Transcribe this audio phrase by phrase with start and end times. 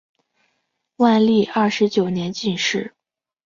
[0.95, 2.95] 万历二十九年进士。